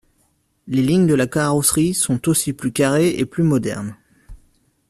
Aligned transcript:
Les 0.65 0.81
lignes 0.81 1.05
de 1.05 1.13
la 1.13 1.27
carrosserie 1.27 1.93
sont 1.93 2.27
aussi 2.27 2.53
plus 2.53 2.71
carrées 2.71 3.19
et 3.19 3.25
plus 3.27 3.43
modernes. 3.43 3.95